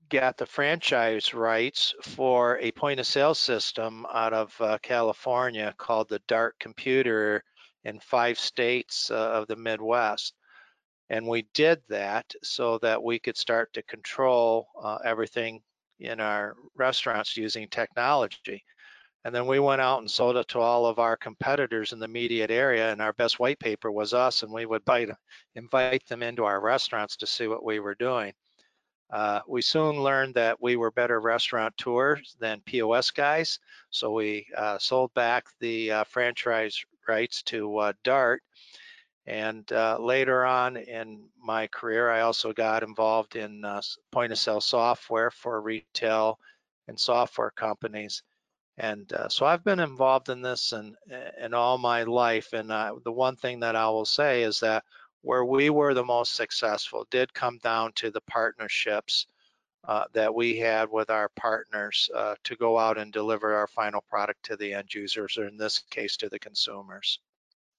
[0.10, 6.08] got the franchise rights for a point of sale system out of uh, California called
[6.10, 7.44] the Dart Computer
[7.84, 10.34] in five states uh, of the Midwest.
[11.10, 15.62] And we did that so that we could start to control uh, everything
[16.00, 18.63] in our restaurants using technology.
[19.26, 22.06] And then we went out and sold it to all of our competitors in the
[22.06, 25.10] immediate area, and our best white paper was us, and we would bite,
[25.56, 28.34] invite them into our restaurants to see what we were doing.
[29.10, 33.60] Uh, we soon learned that we were better restaurateurs than POS guys,
[33.92, 38.42] so we uh, sold back the uh, franchise rights to uh, Dart.
[39.26, 43.82] And uh, later on in my career, I also got involved in uh,
[44.12, 46.40] point of sale software for retail
[46.88, 48.24] and software companies.
[48.78, 50.96] And uh, so I've been involved in this in,
[51.40, 52.54] in all my life.
[52.54, 54.84] And uh, the one thing that I will say is that
[55.22, 59.28] where we were the most successful did come down to the partnerships
[59.88, 64.02] uh, that we had with our partners uh, to go out and deliver our final
[64.10, 67.20] product to the end users, or in this case, to the consumers.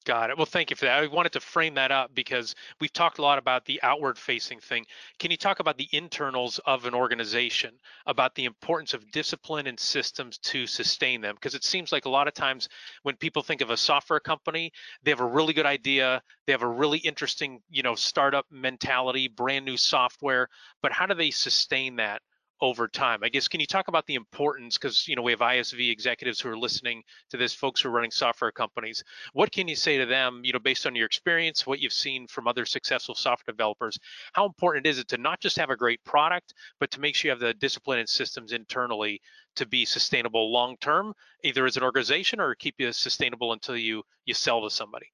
[0.04, 0.36] Got it.
[0.36, 1.02] Well, thank you for that.
[1.02, 4.60] I wanted to frame that up because we've talked a lot about the outward facing
[4.60, 4.84] thing.
[5.18, 9.80] Can you talk about the internals of an organization, about the importance of discipline and
[9.80, 11.36] systems to sustain them?
[11.36, 12.68] Because it seems like a lot of times
[13.02, 16.62] when people think of a software company, they have a really good idea, they have
[16.62, 20.48] a really interesting, you know, startup mentality, brand new software,
[20.82, 22.20] but how do they sustain that
[22.64, 23.20] over time.
[23.22, 26.40] I guess can you talk about the importance because you know we have ISV executives
[26.40, 29.04] who are listening to this, folks who are running software companies.
[29.34, 32.26] What can you say to them, you know, based on your experience, what you've seen
[32.26, 33.98] from other successful software developers?
[34.32, 37.28] How important is it to not just have a great product, but to make sure
[37.28, 39.20] you have the discipline and systems internally
[39.56, 44.02] to be sustainable long term, either as an organization or keep you sustainable until you
[44.24, 45.06] you sell to somebody?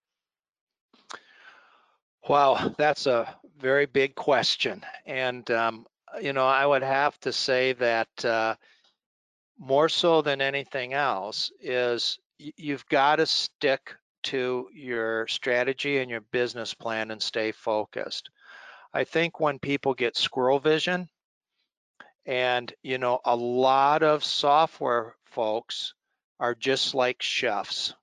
[2.28, 4.84] Wow, that's a very big question.
[5.06, 5.86] And um,
[6.20, 8.54] you know, I would have to say that uh,
[9.58, 16.20] more so than anything else is you've got to stick to your strategy and your
[16.20, 18.30] business plan and stay focused.
[18.92, 21.08] I think when people get squirrel vision,
[22.26, 25.94] and you know, a lot of software folks
[26.38, 27.94] are just like chefs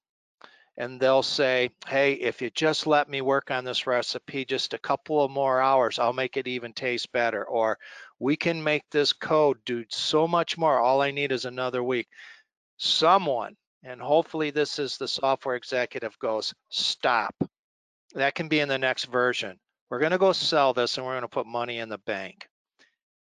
[0.78, 4.80] and they'll say, hey, if you just let me work on this recipe just a
[4.80, 7.43] couple of more hours, I'll make it even taste better.
[7.43, 7.80] Or
[8.19, 10.80] we can make this code do so much more.
[10.80, 12.07] All I need is another week.
[12.78, 17.34] Someone, and hopefully this is the software executive goes, stop.
[18.13, 19.57] That can be in the next version.
[19.89, 22.47] We're going to go sell this and we're going to put money in the bank.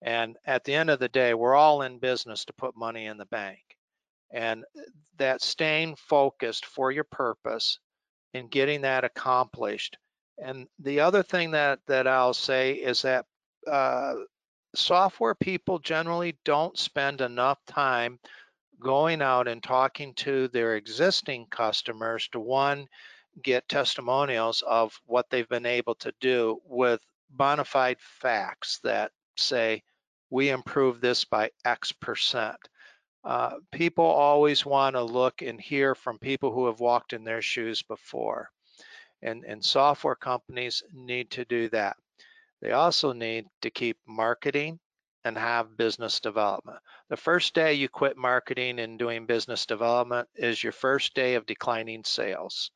[0.02, 3.16] And at the end of the day, we're all in business to put money in
[3.16, 3.77] the bank
[4.30, 4.64] and
[5.16, 7.78] that staying focused for your purpose
[8.34, 9.96] and getting that accomplished.
[10.38, 13.26] And the other thing that that I'll say is that
[13.66, 14.14] uh,
[14.74, 18.18] software people generally don't spend enough time
[18.80, 22.86] going out and talking to their existing customers to one,
[23.42, 27.00] get testimonials of what they've been able to do with
[27.30, 29.82] bona fide facts that say,
[30.30, 32.56] we improved this by X percent.
[33.28, 37.42] Uh, people always want to look and hear from people who have walked in their
[37.42, 38.48] shoes before.
[39.20, 41.98] And, and software companies need to do that.
[42.62, 44.78] They also need to keep marketing
[45.24, 46.78] and have business development.
[47.10, 51.44] The first day you quit marketing and doing business development is your first day of
[51.44, 52.70] declining sales.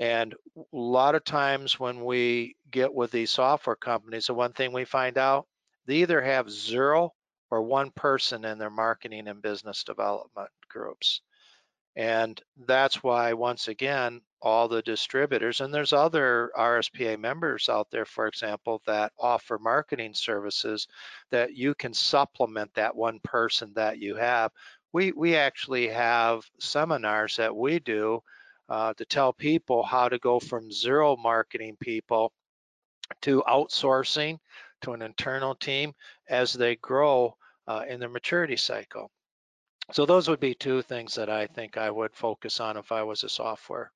[0.00, 4.72] And a lot of times when we get with these software companies, the one thing
[4.72, 5.46] we find out,
[5.84, 7.12] they either have zero
[7.50, 11.20] or one person in their marketing and business development groups.
[11.96, 18.04] And that's why, once again, all the distributors, and there's other RSPA members out there,
[18.04, 20.86] for example, that offer marketing services
[21.30, 24.52] that you can supplement that one person that you have.
[24.92, 28.22] We, we actually have seminars that we do
[28.68, 32.30] uh, to tell people how to go from zero marketing people
[33.22, 34.38] to outsourcing
[34.82, 35.92] to an internal team
[36.28, 39.10] as they grow uh, in their maturity cycle.
[39.92, 43.02] So those would be two things that I think I would focus on if I
[43.02, 43.92] was a software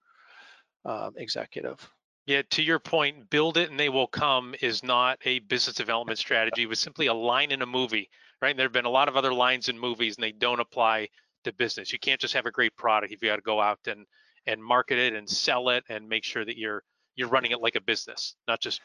[0.85, 1.89] um, executive.
[2.27, 6.19] Yeah, to your point, build it and they will come is not a business development
[6.19, 6.63] strategy.
[6.63, 8.09] It was simply a line in a movie,
[8.41, 8.51] right?
[8.51, 11.09] And there have been a lot of other lines in movies and they don't apply
[11.45, 11.93] to business.
[11.93, 14.07] You can't just have a great product if you got to go out and
[14.47, 16.83] and market it and sell it and make sure that you're
[17.17, 18.81] you're running it like a business, not just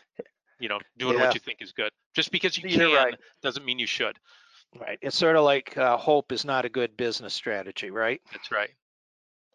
[0.60, 1.26] you know doing yeah.
[1.26, 1.92] what you think is good.
[2.16, 3.16] Just because you can right.
[3.42, 4.18] doesn't mean you should.
[4.80, 5.00] Right.
[5.02, 8.22] It's sort of like uh, hope is not a good business strategy, right?
[8.32, 8.70] That's right.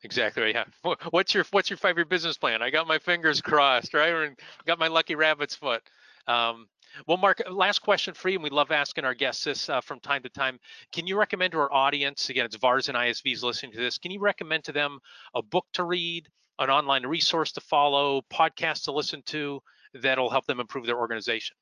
[0.03, 0.43] Exactly.
[0.43, 0.55] Right.
[0.55, 0.95] Yeah.
[1.11, 2.63] What's your What's your five year business plan?
[2.63, 4.11] I got my fingers crossed, right?
[4.11, 4.35] Or
[4.67, 5.83] got my lucky rabbit's foot.
[6.27, 6.69] Um,
[7.07, 10.01] well, Mark, last question for you, and we love asking our guests this uh, from
[10.01, 10.59] time to time.
[10.93, 14.11] Can you recommend to our audience, again, it's VARs and ISVs listening to this, can
[14.11, 14.99] you recommend to them
[15.35, 16.29] a book to read,
[16.59, 19.63] an online resource to follow, podcast to listen to
[19.95, 21.57] that'll help them improve their organization?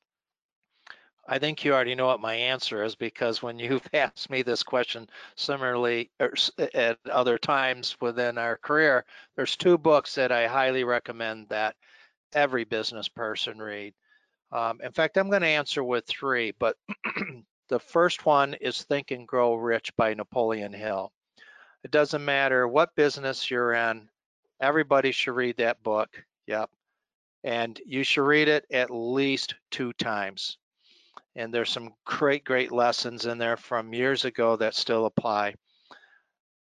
[1.27, 4.63] I think you already know what my answer is because when you've asked me this
[4.63, 6.09] question similarly
[6.73, 9.05] at other times within our career,
[9.35, 11.75] there's two books that I highly recommend that
[12.33, 13.93] every business person read.
[14.51, 16.75] Um, in fact, I'm going to answer with three, but
[17.69, 21.11] the first one is Think and Grow Rich by Napoleon Hill.
[21.83, 24.09] It doesn't matter what business you're in,
[24.59, 26.09] everybody should read that book.
[26.47, 26.71] Yep.
[27.43, 30.57] And you should read it at least two times
[31.35, 35.55] and there's some great, great lessons in there from years ago that still apply.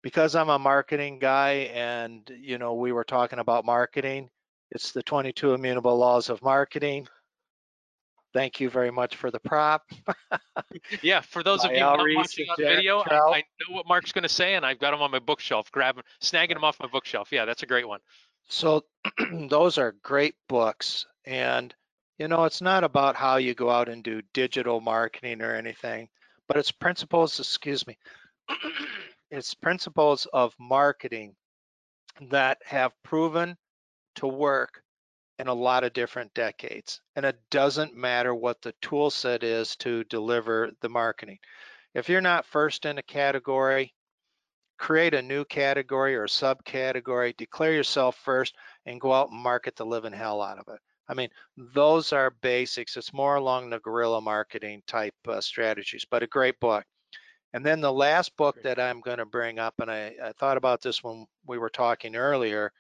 [0.03, 4.31] Because I'm a marketing guy and, you know, we were talking about marketing,
[4.71, 7.07] it's the 22 immutable laws of marketing.
[8.33, 9.83] Thank you very much for the prop.
[11.03, 14.25] yeah, for those of you not watching on video, I, I, know what Mark's going
[14.25, 17.29] to say, and I've got them on my bookshelf, grabbing, snagging them off my bookshelf.
[17.31, 18.01] Yeah, that's a great one.
[18.49, 18.85] So
[19.49, 21.75] those are great books, and
[22.19, 26.09] you know, it's not about how you go out and do digital marketing or anything,
[26.47, 27.99] but it's principles, excuse me,
[29.31, 31.35] it's principles of marketing
[32.31, 33.57] that have proven
[34.17, 34.83] to work
[35.39, 37.01] in a lot of different decades.
[37.17, 41.39] And it doesn't matter what the tool set is to deliver the marketing.
[41.95, 43.95] If you're not first in a category,
[44.79, 48.55] create a new category or subcategory, declare yourself first,
[48.87, 50.81] and go out and market the living hell out of it.
[51.09, 52.97] I mean, those are basics.
[52.97, 56.85] It's more along the guerrilla marketing type uh, strategies, but a great book.
[57.53, 60.57] And then the last book that I'm going to bring up, and I, I thought
[60.57, 62.73] about this when we were talking earlier,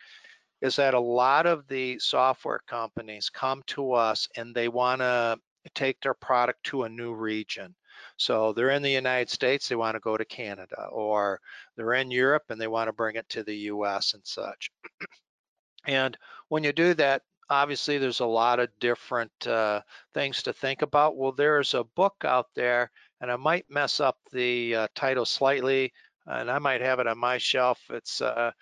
[0.62, 5.38] is that a lot of the software companies come to us and they want to
[5.74, 7.74] take their product to a new region.
[8.16, 11.40] So they're in the United States, they want to go to Canada, or
[11.76, 14.70] they're in Europe and they want to bring it to the US and such.
[15.86, 16.16] and
[16.48, 19.80] when you do that, obviously there's a lot of different uh,
[20.12, 21.16] things to think about.
[21.16, 22.90] Well, there's a book out there,
[23.20, 25.92] and I might mess up the uh, title slightly,
[26.26, 27.80] and I might have it on my shelf.
[27.90, 28.52] It's uh,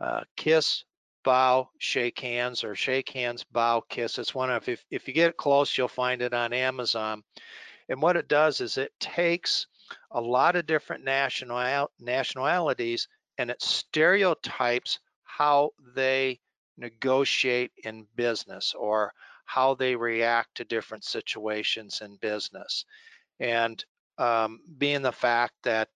[0.00, 0.84] uh Kiss,
[1.24, 4.18] Bow, Shake Hands, or Shake Hands, Bow, Kiss.
[4.18, 7.22] It's one of, if, if you get close, you'll find it on Amazon.
[7.88, 9.66] And what it does is it takes
[10.10, 13.08] a lot of different national nationalities
[13.38, 16.40] and it stereotypes how they
[16.76, 19.12] negotiate in business or
[19.44, 22.84] how they react to different situations in business.
[23.40, 23.84] And
[24.18, 25.88] um, being the fact that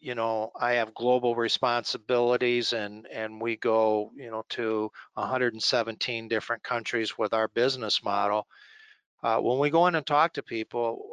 [0.00, 6.62] you know I have global responsibilities and and we go you know to 117 different
[6.62, 8.46] countries with our business model.
[9.22, 11.10] Uh, when we go in and talk to people,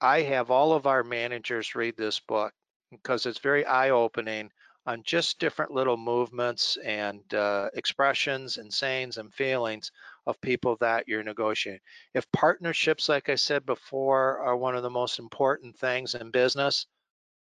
[0.00, 2.52] I have all of our managers read this book
[2.90, 4.50] because it's very eye-opening
[4.86, 9.90] on just different little movements and uh, expressions and sayings and feelings
[10.26, 11.80] of people that you're negotiating.
[12.14, 16.86] If partnerships, like I said before, are one of the most important things in business,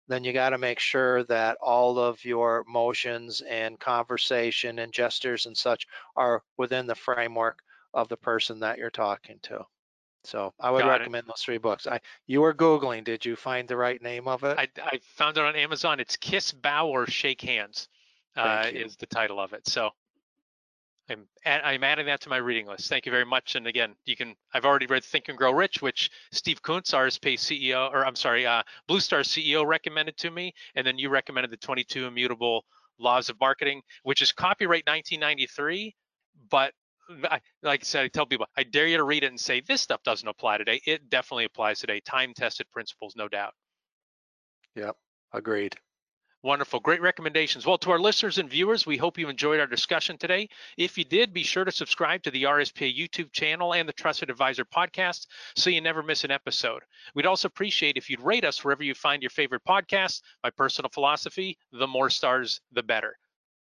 [0.08, 5.46] then you got to make sure that all of your motions and conversation and gestures
[5.46, 9.66] and such are within the framework of the person that you're talking to.
[10.24, 11.00] So I would Got it.
[11.00, 11.88] recommend those three books.
[11.88, 13.04] I you were googling.
[13.04, 14.58] Did you find the right name of it?
[14.58, 16.00] I, I found it on Amazon.
[16.00, 17.88] It's Kiss, Bow, or Shake Hands
[18.36, 19.68] uh, is the title of it.
[19.68, 19.90] So
[21.10, 22.88] I'm I'm adding that to my reading list.
[22.88, 23.56] Thank you very much.
[23.56, 27.34] And again, you can I've already read Think and Grow Rich, which Steve Kuntz, RSP
[27.34, 31.52] CEO, or I'm sorry, uh, Blue Star CEO recommended to me, and then you recommended
[31.52, 32.64] the 22 Immutable
[33.00, 35.96] Laws of Marketing, which is copyright 1993,
[36.50, 36.74] but
[37.24, 39.62] I, like I said, I tell people, I dare you to read it and say
[39.62, 40.82] this stuff doesn't apply today.
[40.86, 42.00] It definitely applies today.
[42.00, 43.54] Time-tested principles, no doubt.
[44.76, 44.96] Yep,
[45.34, 45.76] agreed.
[46.44, 46.80] Wonderful.
[46.80, 47.68] Great recommendations.
[47.68, 50.50] Well, to our listeners and viewers, we hope you enjoyed our discussion today.
[50.76, 54.32] If you did, be sure to subscribe to the RSPA YouTube channel and the Trusted
[54.32, 56.82] Advisor podcast so you never miss an episode.
[57.14, 60.22] We'd also appreciate if you'd rate us wherever you find your favorite podcast.
[60.44, 63.18] My personal philosophy the more stars, the better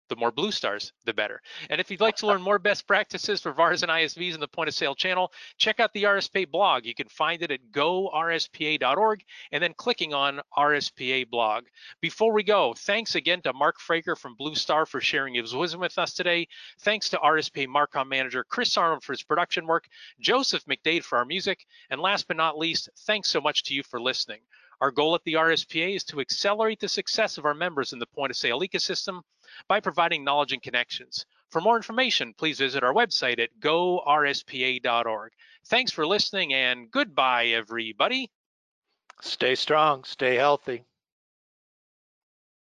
[0.08, 1.40] the more blue stars, the better.
[1.70, 4.48] And if you'd like to learn more best practices for VARs and ISVs in the
[4.48, 6.84] point of sale channel, check out the RSPA blog.
[6.84, 11.64] You can find it at gorspa.org and then clicking on RSPA blog.
[12.00, 15.80] Before we go, thanks again to Mark Fralick from Blue Star for sharing his wisdom
[15.80, 16.46] with us today.
[16.80, 19.86] Thanks to RSPA Marcom manager Chris Arnold for his production work,
[20.20, 23.82] Joseph McDade for our music, and last but not least, thanks so much to you
[23.82, 24.40] for listening.
[24.80, 28.06] Our goal at the RSPA is to accelerate the success of our members in the
[28.06, 29.22] point of sale ecosystem
[29.68, 31.24] by providing knowledge and connections.
[31.50, 35.32] For more information, please visit our website at gorspa.org.
[35.66, 38.30] Thanks for listening and goodbye, everybody.
[39.22, 40.84] Stay strong, stay healthy.